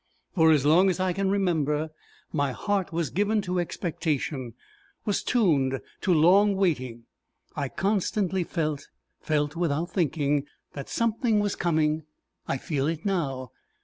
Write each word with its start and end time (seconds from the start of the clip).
For 0.33 0.49
as 0.51 0.65
long 0.65 0.89
as 0.89 0.99
I 0.99 1.13
can 1.13 1.29
remember, 1.29 1.91
my 2.33 2.53
heart 2.53 2.91
was 2.91 3.11
given 3.11 3.39
to 3.43 3.59
expectation, 3.59 4.55
was 5.05 5.21
tuned 5.21 5.79
to 6.01 6.11
long 6.11 6.55
waiting. 6.55 7.03
I 7.55 7.69
constantly 7.69 8.43
felt 8.43 8.87
felt 9.19 9.55
without 9.55 9.91
thinking 9.91 10.47
that 10.73 10.89
something 10.89 11.39
was 11.39 11.55
coming. 11.55 12.01
I 12.47 12.57
feel 12.57 12.87
it 12.87 13.05
now. 13.05 13.51